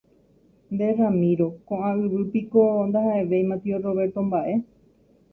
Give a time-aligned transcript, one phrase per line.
[0.75, 4.53] Nde Ramiro, ko'ã yvy piko ndaha'evéima tio Roberto mba'e.